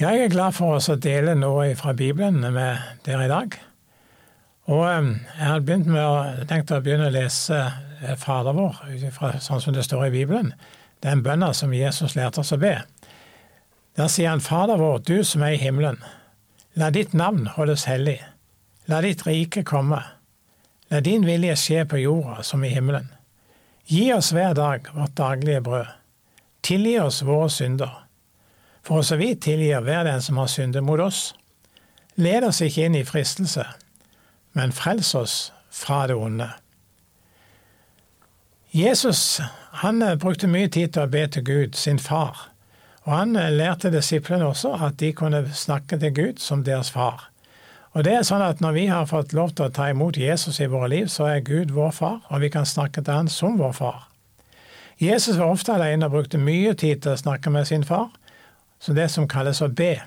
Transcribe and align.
Jeg 0.00 0.16
er 0.16 0.30
glad 0.32 0.54
for 0.56 0.78
å 0.80 0.94
dele 0.96 1.34
noe 1.36 1.74
fra 1.76 1.92
Bibelen 1.92 2.40
med 2.54 3.02
dere 3.04 3.26
i 3.26 3.28
dag. 3.28 3.56
Og 4.72 4.86
eh, 4.88 5.10
jeg 5.36 5.48
har 5.50 6.46
tenkt 6.48 6.72
å 6.72 6.78
begynne 6.80 7.10
å 7.10 7.12
lese 7.12 7.58
eh, 7.58 8.14
Fader 8.16 8.56
vår, 8.56 8.78
sånn 9.44 9.60
som 9.60 9.76
det 9.76 9.84
står 9.84 10.06
i 10.06 10.14
Bibelen. 10.14 10.54
Det 11.04 11.10
er 11.10 11.18
en 11.18 11.26
bønna 11.26 11.52
som 11.52 11.76
Jesus 11.76 12.16
lærte 12.16 12.40
oss 12.40 12.54
å 12.56 12.60
be. 12.64 12.78
Der 14.00 14.08
sier 14.08 14.32
han, 14.32 14.40
Fader 14.40 14.80
vår, 14.80 15.02
du 15.04 15.20
som 15.20 15.44
er 15.44 15.58
i 15.58 15.60
himmelen. 15.60 16.00
La 16.80 16.88
ditt 16.88 17.12
navn 17.12 17.50
holdes 17.58 17.84
hellig. 17.90 18.22
La 18.88 19.04
ditt 19.04 19.28
rike 19.28 19.66
komme. 19.68 20.00
La 20.88 21.04
din 21.04 21.28
vilje 21.28 21.60
skje 21.60 21.84
på 21.84 22.00
jorda 22.06 22.40
som 22.40 22.64
i 22.64 22.72
himmelen. 22.72 23.12
Gi 23.84 24.14
oss 24.16 24.32
hver 24.32 24.56
dag 24.56 24.88
vårt 24.96 25.18
daglige 25.20 25.60
brød. 25.68 25.96
Tilgi 26.64 27.02
oss 27.04 27.20
våre 27.20 27.52
synder 27.52 27.99
for 28.90 29.04
også 29.04 29.20
vi 29.20 29.36
tilgir 29.38 29.84
hver 29.86 30.02
den 30.02 30.18
som 30.18 30.40
har 30.40 30.48
syndet 30.50 30.82
mot 30.82 30.98
oss. 30.98 31.28
Led 32.18 32.42
oss 32.42 32.58
ikke 32.60 32.88
inn 32.88 32.96
i 32.98 33.04
fristelse, 33.06 33.62
men 34.58 34.74
frels 34.74 35.12
oss 35.14 35.34
fra 35.70 36.08
det 36.10 36.16
onde. 36.18 36.48
Jesus 38.74 39.38
han 39.78 40.02
eh, 40.02 40.16
brukte 40.18 40.50
mye 40.50 40.66
tid 40.66 40.96
til 40.96 41.06
å 41.06 41.12
be 41.12 41.22
til 41.30 41.46
Gud, 41.46 41.78
sin 41.78 42.02
far, 42.02 42.48
og 43.06 43.14
han 43.14 43.38
eh, 43.38 43.52
lærte 43.54 43.94
disiplene 43.94 44.50
også 44.50 44.74
at 44.74 44.98
de 44.98 45.12
kunne 45.14 45.44
snakke 45.54 46.00
til 46.02 46.16
Gud 46.16 46.42
som 46.42 46.66
deres 46.66 46.90
far. 46.90 47.28
Og 47.94 48.02
det 48.02 48.16
er 48.18 48.26
sånn 48.26 48.42
at 48.42 48.58
Når 48.58 48.74
vi 48.74 48.86
har 48.90 49.06
fått 49.06 49.32
lov 49.38 49.54
til 49.54 49.68
å 49.68 49.74
ta 49.74 49.86
imot 49.94 50.18
Jesus 50.18 50.58
i 50.58 50.66
våre 50.66 50.90
liv, 50.90 51.06
så 51.06 51.30
er 51.30 51.46
Gud 51.46 51.70
vår 51.78 51.94
far, 51.94 52.22
og 52.26 52.42
vi 52.42 52.50
kan 52.50 52.66
snakke 52.66 53.06
til 53.06 53.14
han 53.14 53.30
som 53.30 53.54
vår 53.58 53.72
far. 53.72 54.08
Jesus 54.98 55.38
var 55.38 55.54
ofte 55.54 55.78
alene 55.78 56.10
og 56.10 56.18
brukte 56.18 56.42
mye 56.42 56.74
tid 56.74 57.06
til 57.06 57.14
å 57.14 57.22
snakke 57.22 57.54
med 57.54 57.70
sin 57.70 57.86
far, 57.86 58.10
så 58.80 58.94
det 58.96 59.10
som 59.12 59.28
kalles 59.28 59.60
å 59.62 59.68
be. 59.68 59.98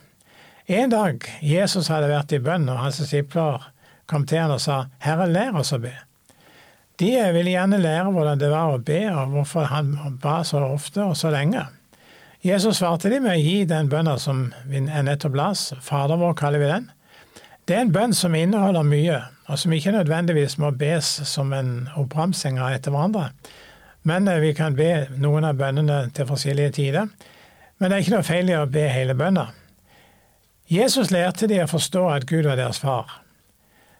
En 0.66 0.90
dag 0.90 1.26
Jesus 1.44 1.92
hadde 1.92 2.10
vært 2.12 2.34
i 2.34 2.42
bønn, 2.44 2.70
og 2.72 2.82
hans 2.82 3.02
disipler 3.02 3.70
kom 4.10 4.26
til 4.28 4.44
han 4.44 4.56
og 4.56 4.62
sa, 4.62 4.86
'Herre, 5.00 5.28
lær 5.28 5.60
oss 5.60 5.74
å 5.74 5.80
be'. 5.80 6.00
De 7.00 7.12
ville 7.34 7.52
gjerne 7.52 7.82
lære 7.82 8.12
hvordan 8.12 8.40
det 8.40 8.50
var 8.52 8.74
å 8.74 8.78
be, 8.78 9.02
og 9.12 9.32
hvorfor 9.34 9.64
han 9.72 10.20
ba 10.22 10.44
så 10.44 10.62
ofte 10.64 11.04
og 11.04 11.18
så 11.18 11.32
lenge. 11.34 11.66
Jesus 12.44 12.78
svarte 12.78 13.10
dem 13.10 13.24
med 13.24 13.38
å 13.38 13.42
gi 13.42 13.64
den 13.66 13.90
bønna 13.90 14.18
som 14.20 14.54
vi 14.68 14.82
nettopp 14.84 15.36
las, 15.36 15.74
Fader 15.82 16.20
vår 16.20 16.34
kaller 16.34 16.60
vi 16.60 16.66
den. 16.66 16.90
Det 17.68 17.76
er 17.76 17.86
en 17.86 17.94
bønn 17.96 18.14
som 18.14 18.36
inneholder 18.36 18.84
mye, 18.84 19.22
og 19.48 19.60
som 19.60 19.74
ikke 19.74 19.94
nødvendigvis 19.96 20.58
må 20.60 20.72
bes 20.76 21.06
som 21.28 21.54
en 21.56 21.90
oppramsing 21.96 22.60
etter 22.60 22.92
hverandre. 22.92 23.30
Men 24.04 24.28
eh, 24.28 24.42
vi 24.44 24.52
kan 24.54 24.76
be 24.76 25.08
noen 25.16 25.48
av 25.48 25.56
bønnene 25.60 26.10
til 26.16 26.28
forskjellige 26.28 26.76
tider. 26.76 27.08
Men 27.84 27.92
det 27.92 27.98
er 27.98 28.04
ikke 28.06 28.12
noe 28.14 28.24
feil 28.24 28.48
i 28.48 28.54
å 28.56 28.68
be 28.72 28.82
hele 28.88 29.12
bønna. 29.20 29.50
Jesus 30.72 31.10
lærte 31.12 31.50
de 31.52 31.58
å 31.60 31.68
forstå 31.68 32.04
at 32.14 32.26
Gud 32.30 32.46
var 32.48 32.56
deres 32.56 32.78
far. 32.80 33.10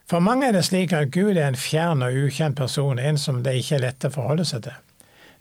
For 0.08 0.24
mange 0.24 0.46
er 0.48 0.54
det 0.56 0.62
slik 0.64 0.94
at 0.96 1.10
Gud 1.12 1.36
er 1.36 1.50
en 1.50 1.58
fjern 1.60 2.00
og 2.00 2.16
ukjent 2.16 2.56
person, 2.56 2.96
en 2.96 3.20
som 3.20 3.42
det 3.44 3.58
ikke 3.58 3.74
er 3.76 3.82
lett 3.82 4.06
å 4.08 4.10
forholde 4.14 4.46
seg 4.48 4.62
til. 4.64 4.78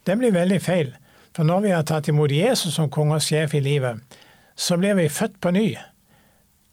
Det 0.04 0.18
blir 0.20 0.36
veldig 0.36 0.58
feil, 0.60 0.92
for 1.32 1.48
når 1.48 1.64
vi 1.64 1.72
har 1.72 1.86
tatt 1.88 2.12
imot 2.12 2.36
Jesus 2.36 2.76
som 2.76 2.92
konge 2.92 3.22
og 3.22 3.24
sjef 3.24 3.56
i 3.56 3.64
livet, 3.64 4.20
så 4.60 4.76
blir 4.76 5.00
vi 5.00 5.08
født 5.08 5.40
på 5.40 5.56
ny. 5.56 5.70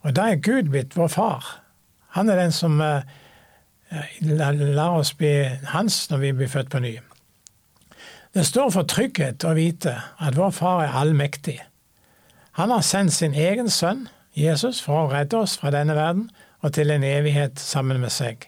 Og 0.02 0.18
da 0.18 0.26
er 0.32 0.42
Gud 0.42 0.72
blitt 0.74 0.98
vår 0.98 1.14
far. 1.14 1.46
Han 2.18 2.34
er 2.34 2.48
den 2.48 2.56
som 2.56 2.82
uh, 2.82 3.06
lar 4.26 4.98
oss 4.98 5.14
bli 5.14 5.36
hans 5.70 6.02
når 6.10 6.26
vi 6.26 6.34
blir 6.42 6.50
født 6.50 6.74
på 6.74 6.82
ny. 6.82 6.96
Det 8.34 8.44
står 8.46 8.68
for 8.70 8.86
trygghet 8.86 9.42
å 9.42 9.56
vite 9.56 9.90
at 10.22 10.36
vår 10.38 10.52
Far 10.54 10.84
er 10.84 10.92
allmektig. 11.00 11.56
Han 12.54 12.70
har 12.70 12.84
sendt 12.86 13.16
sin 13.16 13.34
egen 13.34 13.66
sønn, 13.74 14.04
Jesus, 14.38 14.78
for 14.84 15.00
å 15.00 15.10
redde 15.10 15.40
oss 15.40 15.56
fra 15.58 15.72
denne 15.74 15.96
verden 15.98 16.28
og 16.62 16.76
til 16.76 16.94
en 16.94 17.02
evighet 17.02 17.58
sammen 17.58 17.98
med 17.98 18.14
seg. 18.14 18.46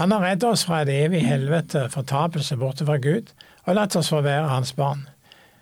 Han 0.00 0.16
har 0.16 0.24
reddet 0.24 0.48
oss 0.48 0.64
fra 0.64 0.80
et 0.80 0.94
evig 0.94 1.20
helvete, 1.26 1.90
fortapelse 1.92 2.56
borte 2.56 2.88
fra 2.88 2.96
Gud, 2.96 3.28
og 3.66 3.76
latt 3.76 3.98
oss 4.00 4.08
få 4.08 4.22
være 4.24 4.48
hans 4.48 4.72
barn. 4.80 5.04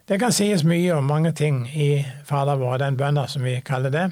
Det 0.06 0.20
kan 0.22 0.34
sies 0.34 0.62
mye 0.62 0.94
om 0.94 1.10
mange 1.10 1.34
ting 1.34 1.64
i 1.74 2.04
Fader 2.30 2.60
vår, 2.60 2.78
den 2.84 3.02
bønna 3.02 3.26
som 3.26 3.42
vi 3.42 3.58
kaller 3.66 3.90
det, 3.90 4.08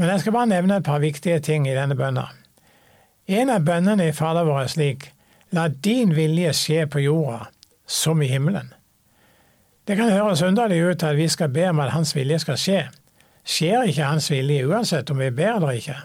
men 0.00 0.08
jeg 0.08 0.24
skal 0.24 0.40
bare 0.40 0.48
nevne 0.48 0.80
et 0.80 0.88
par 0.88 1.04
viktige 1.04 1.44
ting 1.44 1.68
i 1.68 1.76
denne 1.76 1.98
bønna. 1.98 2.30
En 3.28 3.52
av 3.52 3.68
bønnene 3.68 4.08
i 4.08 4.16
Fader 4.16 4.48
vår 4.48 4.64
er 4.64 4.78
slik, 4.80 5.10
La 5.52 5.68
din 5.68 6.14
vilje 6.16 6.54
skje 6.56 6.86
på 6.88 7.02
jorda 7.04 7.50
som 7.92 8.22
i 8.22 8.30
himmelen. 8.30 8.72
Det 9.88 9.98
kan 9.98 10.12
høres 10.14 10.42
underlig 10.46 10.80
ut 10.86 11.02
at 11.02 11.18
vi 11.18 11.28
skal 11.28 11.50
be 11.52 11.66
om 11.68 11.80
at 11.82 11.92
Hans 11.92 12.14
vilje 12.16 12.38
skal 12.44 12.58
skje. 12.60 12.80
Skjer 13.42 13.88
ikke 13.90 14.06
Hans 14.06 14.30
vilje 14.30 14.66
uansett 14.70 15.10
om 15.10 15.18
vi 15.18 15.30
ber 15.34 15.56
eller 15.58 15.78
ikke? 15.80 15.96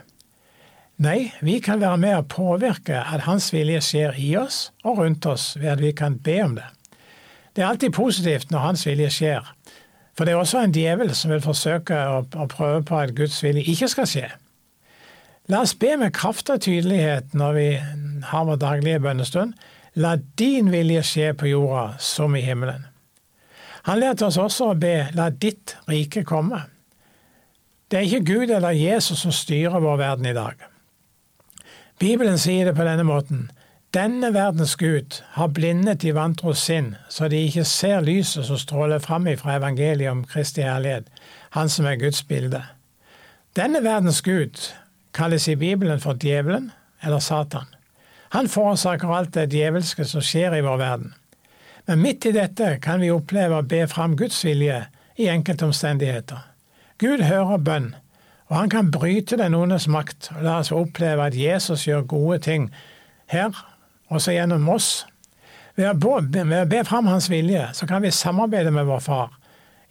Nei, 1.06 1.28
vi 1.46 1.60
kan 1.62 1.78
være 1.78 2.00
med 2.02 2.16
å 2.18 2.26
påvirke 2.26 2.98
at 2.98 3.28
Hans 3.28 3.52
vilje 3.54 3.84
skjer 3.86 4.18
i 4.18 4.32
oss 4.40 4.72
og 4.82 5.04
rundt 5.04 5.28
oss 5.30 5.52
ved 5.60 5.76
at 5.76 5.84
vi 5.84 5.92
kan 5.94 6.18
be 6.26 6.40
om 6.42 6.58
det. 6.58 6.66
Det 7.54 7.64
er 7.64 7.70
alltid 7.70 7.94
positivt 7.94 8.50
når 8.52 8.66
Hans 8.66 8.86
vilje 8.88 9.12
skjer, 9.14 9.46
for 10.18 10.26
det 10.26 10.34
er 10.34 10.42
også 10.42 10.64
en 10.64 10.74
djevel 10.74 11.14
som 11.14 11.30
vil 11.30 11.44
forsøke 11.46 11.94
å, 11.94 12.48
prøve 12.50 12.82
på 12.86 12.98
at 12.98 13.14
Guds 13.18 13.38
vilje 13.46 13.68
ikke 13.70 13.92
skal 13.94 14.10
skje. 14.10 14.26
La 15.54 15.62
oss 15.62 15.76
be 15.78 15.94
med 16.02 16.16
kraft 16.18 16.50
og 16.50 16.66
tydelighet 16.66 17.38
når 17.38 17.54
vi 17.56 17.68
har 18.32 18.48
vår 18.50 18.58
daglige 18.62 19.04
bønnestund, 19.06 19.54
La 19.98 20.14
din 20.38 20.70
vilje 20.70 21.02
skje 21.04 21.32
på 21.34 21.48
jorda 21.50 21.96
som 22.00 22.36
i 22.38 22.44
himmelen. 22.46 22.84
Han 23.90 23.98
lærte 23.98 24.28
oss 24.28 24.38
også 24.38 24.72
å 24.72 24.78
be 24.78 25.08
La 25.18 25.32
ditt 25.34 25.74
rike 25.90 26.22
komme. 26.28 26.60
Det 27.90 27.98
er 27.98 28.06
ikke 28.06 28.28
Gud 28.28 28.52
eller 28.52 28.76
Jesus 28.78 29.24
som 29.24 29.34
styrer 29.34 29.82
vår 29.82 29.98
verden 29.98 30.28
i 30.30 30.36
dag. 30.38 30.60
Bibelen 31.98 32.38
sier 32.38 32.68
det 32.68 32.76
på 32.78 32.86
denne 32.86 33.06
måten. 33.08 33.48
Denne 33.96 34.30
verdens 34.36 34.76
Gud 34.78 35.22
har 35.34 35.50
blindet 35.56 36.04
de 36.04 36.12
vantros 36.14 36.62
sinn, 36.68 36.92
så 37.10 37.30
de 37.32 37.40
ikke 37.48 37.64
ser 37.66 38.04
lyset 38.06 38.46
som 38.46 38.60
stråler 38.60 39.02
fram 39.02 39.26
fra 39.40 39.56
evangeliet 39.58 40.12
om 40.12 40.26
Kristi 40.28 40.62
herlighet, 40.62 41.08
Han 41.58 41.70
som 41.70 41.86
er 41.86 41.96
Guds 41.96 42.22
bilde. 42.24 42.62
Denne 43.56 43.82
verdens 43.82 44.22
Gud 44.22 44.60
kalles 45.14 45.48
i 45.48 45.56
Bibelen 45.56 46.00
for 46.00 46.14
djevelen 46.14 46.72
eller 47.02 47.20
Satan. 47.20 47.66
Han 48.36 48.50
forårsaker 48.52 49.14
alt 49.14 49.34
det 49.38 49.54
djevelske 49.54 50.06
som 50.08 50.24
skjer 50.24 50.58
i 50.58 50.64
vår 50.66 50.78
verden. 50.82 51.14
Men 51.88 52.02
midt 52.04 52.26
i 52.28 52.34
dette 52.36 52.74
kan 52.84 53.00
vi 53.00 53.14
oppleve 53.14 53.62
å 53.62 53.66
be 53.66 53.86
fram 53.88 54.18
Guds 54.20 54.42
vilje 54.44 54.82
i 55.16 55.30
enkelte 55.32 55.70
omstendigheter. 55.70 56.42
Gud 57.00 57.24
hører 57.24 57.62
bønn, 57.64 57.92
og 58.50 58.56
han 58.58 58.72
kan 58.72 58.92
bryte 58.92 59.38
den 59.40 59.56
ondes 59.56 59.88
makt 59.92 60.32
og 60.36 60.44
la 60.44 60.58
oss 60.62 60.74
oppleve 60.76 61.30
at 61.30 61.38
Jesus 61.38 61.86
gjør 61.88 62.08
gode 62.10 62.40
ting 62.44 62.70
her, 63.32 63.56
også 64.12 64.36
gjennom 64.36 64.68
oss. 64.72 65.06
Ved 65.78 66.04
å, 66.10 66.20
be 66.66 66.84
fram 66.88 67.08
Hans 67.08 67.30
vilje, 67.30 67.68
så 67.78 67.86
kan 67.88 68.02
vi 68.02 68.12
samarbeide 68.12 68.72
med 68.74 68.88
vår 68.90 69.04
Far 69.04 69.36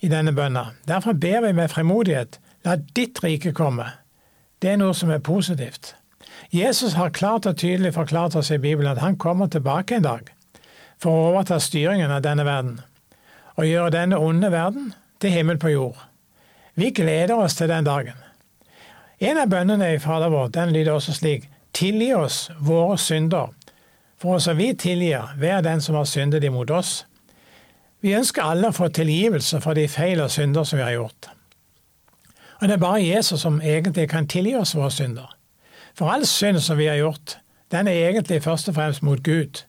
i 0.02 0.10
denne 0.12 0.34
bønna. 0.34 0.72
Derfor 0.88 1.14
ber 1.16 1.44
vi 1.46 1.52
med 1.56 1.70
frimodighet, 1.70 2.40
la 2.66 2.76
ditt 2.76 3.22
rike 3.24 3.54
komme. 3.56 3.86
Det 4.58 4.72
er 4.72 4.80
noe 4.80 4.96
som 4.96 5.12
er 5.14 5.22
positivt. 5.24 5.94
Jesus 6.52 6.94
har 6.94 7.10
klart 7.10 7.46
og 7.46 7.56
tydelig 7.56 7.94
forklart 7.94 8.36
oss 8.36 8.50
i 8.50 8.58
Bibelen 8.58 8.90
at 8.92 9.02
han 9.02 9.18
kommer 9.18 9.46
tilbake 9.46 9.96
en 9.96 10.06
dag 10.06 10.30
for 11.02 11.12
å 11.12 11.24
overta 11.30 11.58
styringen 11.60 12.12
av 12.12 12.22
denne 12.24 12.44
verden 12.46 12.78
og 13.56 13.66
gjøre 13.66 13.94
denne 13.94 14.20
onde 14.20 14.50
verden 14.52 14.92
til 15.20 15.32
himmel 15.32 15.58
på 15.58 15.72
jord. 15.72 15.98
Vi 16.76 16.90
gleder 16.90 17.34
oss 17.34 17.56
til 17.56 17.68
den 17.68 17.84
dagen. 17.84 18.16
En 19.20 19.38
av 19.40 19.48
bønnene 19.48 19.94
i 19.94 20.00
Fader 20.00 20.28
vår 20.28 20.50
den 20.52 20.74
lyder 20.76 20.96
også 20.96 21.14
slik 21.16 21.48
Tilgi 21.76 22.14
oss 22.16 22.50
våre 22.64 22.96
synder, 22.96 23.50
for 24.16 24.38
også 24.38 24.54
vi 24.56 24.70
tilgir 24.80 25.34
hver 25.36 25.60
den 25.60 25.82
som 25.84 25.98
har 25.98 26.06
syndet 26.08 26.44
imot 26.44 26.70
oss. 26.72 27.02
Vi 28.00 28.14
ønsker 28.16 28.48
alle 28.48 28.70
å 28.70 28.76
få 28.76 28.88
tilgivelse 28.88 29.60
for 29.60 29.76
de 29.76 29.84
feil 29.88 30.22
og 30.24 30.32
synder 30.32 30.64
som 30.64 30.80
vi 30.80 30.86
har 30.86 30.94
gjort. 30.94 31.28
Og 32.62 32.68
det 32.68 32.78
er 32.78 32.80
bare 32.80 33.04
Jesus 33.04 33.44
som 33.44 33.60
egentlig 33.60 34.08
kan 34.08 34.28
tilgi 34.28 34.54
oss 34.56 34.72
våre 34.76 34.88
synder. 34.94 35.35
For 35.96 36.12
all 36.12 36.26
synd 36.26 36.60
som 36.60 36.78
vi 36.78 36.86
har 36.86 36.96
gjort, 36.96 37.38
den 37.72 37.88
er 37.88 38.08
egentlig 38.08 38.42
først 38.42 38.68
og 38.68 38.74
fremst 38.74 39.02
mot 39.02 39.22
Gud. 39.22 39.64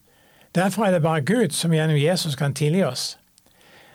Derfor 0.56 0.86
er 0.86 0.92
det 0.92 1.02
bare 1.02 1.22
Gud 1.22 1.50
som 1.50 1.72
gjennom 1.72 1.98
Jesus 1.98 2.36
kan 2.36 2.54
tilgi 2.54 2.84
oss. 2.84 3.18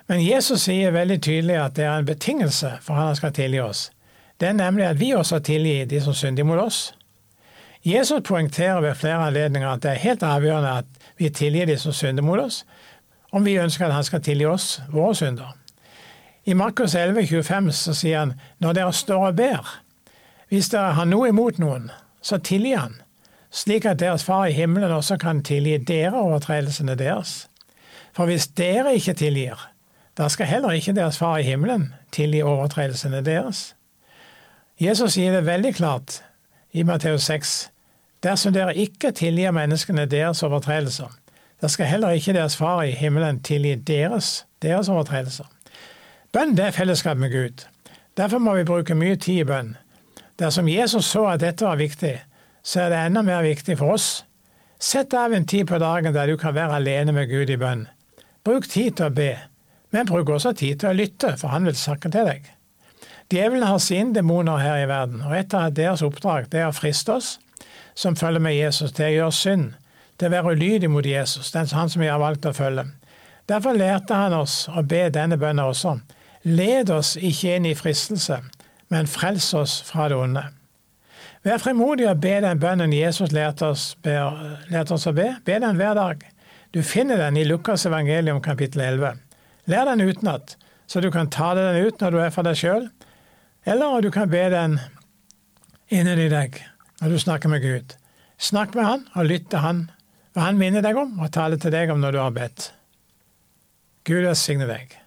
Men 0.08 0.25
Jesus 0.26 0.64
sier 0.64 0.90
veldig 0.90 1.20
tydelig 1.23 1.58
at 1.61 1.76
det 1.76 1.84
er 1.84 1.99
en 1.99 2.06
betingelse 2.06 2.73
for 2.81 2.94
at 2.94 3.06
han 3.06 3.17
skal 3.17 3.32
tilgi 3.32 3.61
oss. 3.61 3.90
Det 4.40 4.49
er 4.49 4.52
nemlig 4.52 4.87
at 4.87 5.00
vi 5.00 5.12
også 5.14 5.38
tilgir 5.38 5.87
de 5.87 6.00
som 6.00 6.14
synder 6.14 6.44
mot 6.44 6.58
oss. 6.58 6.94
Jesus 7.84 8.23
poengterer 8.25 8.81
ved 8.81 8.94
flere 8.94 9.26
anledninger 9.26 9.69
at 9.69 9.82
det 9.82 9.90
er 9.90 10.05
helt 10.05 10.23
avgjørende 10.23 10.78
at 10.78 10.85
vi 11.19 11.28
tilgir 11.28 11.67
de 11.67 11.78
som 11.78 11.93
synder 11.93 12.23
mot 12.23 12.38
oss, 12.38 12.64
om 13.32 13.44
vi 13.44 13.58
ønsker 13.58 13.87
at 13.87 13.94
han 13.94 14.05
skal 14.05 14.23
tilgi 14.23 14.44
oss 14.44 14.81
våre 14.93 15.14
synder. 15.14 15.56
I 16.44 16.52
Markus 16.52 16.94
11, 16.94 17.26
25 17.26 17.73
så 17.73 17.94
sier 17.94 18.19
han 18.19 18.32
når 18.58 18.73
dere 18.73 18.93
står 18.93 19.26
og 19.26 19.37
ber, 19.37 19.82
hvis 20.49 20.69
dere 20.69 20.93
har 20.93 21.05
noe 21.05 21.28
imot 21.28 21.58
noen, 21.58 21.90
så 22.22 22.38
tilgi 22.38 22.72
han, 22.72 22.96
slik 23.50 23.84
at 23.86 24.00
deres 24.00 24.24
Far 24.24 24.46
i 24.46 24.56
himmelen 24.56 24.90
også 24.90 25.19
kan 25.20 25.42
tilgi 25.44 25.76
dere 25.76 26.16
overtredelsene 26.20 26.94
deres. 26.98 27.48
For 28.12 28.28
hvis 28.28 28.46
dere 28.46 28.94
ikke 28.94 29.14
tilgir, 29.19 29.69
da 30.19 30.28
skal 30.28 30.46
heller 30.46 30.72
ikke 30.76 30.94
deres 30.96 31.19
Far 31.19 31.38
i 31.38 31.46
himmelen 31.46 31.90
tilgi 32.12 32.42
overtredelsene 32.42 33.24
deres. 33.24 33.72
Jesus 34.80 35.12
sier 35.14 35.34
det 35.36 35.46
veldig 35.46 35.74
klart 35.74 36.22
i 36.72 36.82
Matteus 36.82 37.28
6. 37.28 37.70
Dersom 38.22 38.54
dere 38.54 38.76
ikke 38.76 39.12
tilgir 39.12 39.50
menneskene 39.50 40.06
deres 40.06 40.42
overtredelser, 40.42 41.10
da 41.62 41.68
skal 41.68 41.86
heller 41.86 42.10
ikke 42.10 42.32
deres 42.32 42.56
far 42.56 42.82
i 42.82 42.90
himmelen 42.90 43.42
tilgi 43.42 43.75
deres, 43.75 44.46
deres 44.62 44.88
overtredelser. 44.88 45.46
Bønn 46.32 46.56
det 46.56 46.64
er 46.64 46.75
fellesskap 46.75 47.16
med 47.16 47.30
Gud. 47.30 47.66
Derfor 48.16 48.38
må 48.38 48.54
vi 48.56 48.64
bruke 48.64 48.94
mye 48.98 49.16
tid 49.16 49.44
i 49.44 49.46
bønn. 49.46 49.76
Dersom 50.40 50.69
Jesus 50.69 51.11
så 51.12 51.26
at 51.32 51.43
dette 51.43 51.67
var 51.67 51.81
viktig, 51.81 52.14
så 52.62 52.84
er 52.84 52.93
det 52.93 53.00
enda 53.06 53.23
mer 53.26 53.43
viktig 53.44 53.76
for 53.79 53.96
oss. 53.96 54.25
Sett 54.82 55.14
av 55.14 55.34
en 55.34 55.46
tid 55.46 55.69
på 55.69 55.79
dagen 55.79 56.14
der 56.14 56.31
du 56.31 56.37
kan 56.40 56.55
være 56.55 56.81
alene 56.81 57.12
med 57.14 57.31
Gud 57.31 57.50
i 57.50 57.58
bønn. 57.61 57.87
Bruk 58.43 58.67
tid 58.67 58.96
til 58.99 59.11
å 59.11 59.14
be, 59.14 59.31
men 59.94 60.08
bruk 60.08 60.32
også 60.34 60.55
tid 60.58 60.81
til 60.81 60.90
å 60.90 60.96
lytte, 60.96 61.37
for 61.38 61.52
han 61.52 61.69
vil 61.69 61.79
snakke 61.79 62.11
til 62.11 62.26
deg. 62.26 62.49
Djevelen 63.32 63.64
har 63.64 63.79
sine 63.81 64.12
demoner 64.17 64.58
her 64.61 64.82
i 64.82 64.88
verden, 64.90 65.23
og 65.25 65.37
et 65.37 65.55
av 65.55 65.70
deres 65.76 66.02
oppdrag 66.05 66.50
det 66.52 66.64
er 66.64 66.73
å 66.73 66.76
friste 66.76 67.14
oss 67.14 67.37
som 67.94 68.17
følger 68.17 68.40
med 68.40 68.56
Jesus, 68.56 68.93
til 68.93 69.06
å 69.06 69.14
gjøre 69.17 69.37
synd, 69.37 69.70
til 70.19 70.28
å 70.28 70.32
være 70.32 70.56
ulydig 70.56 70.90
mot 70.90 71.06
Jesus, 71.06 71.52
den 71.52 71.69
han 71.73 71.93
som 71.93 72.02
vi 72.02 72.11
har 72.11 72.20
valgt 72.20 72.49
å 72.49 72.55
følge. 72.56 72.87
Derfor 73.49 73.76
lærte 73.76 74.17
han 74.17 74.35
oss 74.37 74.67
å 74.69 74.82
be 74.87 75.06
denne 75.12 75.38
bønnen 75.38 75.64
også. 75.64 75.96
Led 76.49 76.90
oss 76.90 77.14
ikke 77.17 77.56
inn 77.56 77.69
i 77.69 77.76
fristelse, 77.78 78.40
men 78.92 79.08
frels 79.08 79.54
oss 79.56 79.78
fra 79.88 80.10
det 80.12 80.18
onde. 80.20 80.44
Vær 81.42 81.58
frimodig 81.58 82.06
og 82.10 82.20
be 82.22 82.36
den 82.44 82.60
bønnen 82.62 82.92
Jesus 82.94 83.32
lærte 83.34 83.72
oss, 83.72 83.92
lærte 84.04 84.94
oss 84.94 85.08
å 85.08 85.14
be. 85.16 85.32
Be 85.46 85.56
den 85.62 85.78
hver 85.80 85.96
dag. 85.98 86.26
Du 86.72 86.82
finner 86.86 87.18
den 87.18 87.38
i 87.40 87.46
Lukas 87.48 87.86
evangelium 87.88 88.42
kapittel 88.44 88.84
11. 88.84 89.16
Lær 89.72 89.88
den 89.88 90.04
utenat, 90.04 90.56
så 90.86 91.00
du 91.00 91.10
kan 91.10 91.30
ta 91.32 91.54
den 91.58 91.80
ut 91.86 92.00
når 92.00 92.14
du 92.14 92.20
er 92.20 92.34
for 92.34 92.46
deg 92.46 92.58
sjøl, 92.58 92.86
eller 93.64 94.04
du 94.04 94.10
kan 94.14 94.30
be 94.30 94.44
den 94.52 94.78
inni 95.92 96.28
deg 96.30 96.60
når 97.00 97.16
du 97.16 97.18
snakker 97.24 97.50
med 97.52 97.64
Gud. 97.64 97.96
Snakk 98.38 98.76
med 98.76 98.86
Han 98.86 99.04
og 99.14 99.28
lytt 99.30 99.50
til 99.50 99.62
Han, 99.64 99.84
hva 100.34 100.48
Han 100.48 100.60
minner 100.60 100.84
deg 100.84 100.98
om, 100.98 101.18
og 101.20 101.32
tale 101.34 101.58
til 101.60 101.74
deg 101.74 101.90
om 101.94 102.00
når 102.02 102.16
du 102.16 102.22
har 102.22 102.34
bedt. 102.34 102.72
Gud 104.06 104.24
velsigne 104.26 104.66
deg. 104.70 105.01